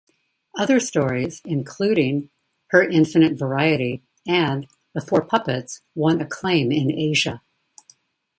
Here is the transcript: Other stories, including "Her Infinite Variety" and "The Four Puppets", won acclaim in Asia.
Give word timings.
Other 0.57 0.79
stories, 0.79 1.43
including 1.45 2.31
"Her 2.69 2.81
Infinite 2.81 3.37
Variety" 3.37 4.01
and 4.25 4.65
"The 4.95 5.01
Four 5.01 5.21
Puppets", 5.23 5.81
won 5.93 6.19
acclaim 6.19 6.71
in 6.71 6.89
Asia. 6.91 7.43